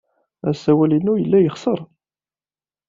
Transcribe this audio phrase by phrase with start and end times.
[0.49, 1.79] Asawal-inu yella yexṣer.